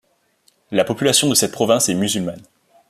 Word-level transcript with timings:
La 0.71 0.83
population 0.83 1.29
de 1.29 1.35
cette 1.35 1.51
province 1.51 1.87
est 1.87 1.93
musulmane. 1.93 2.41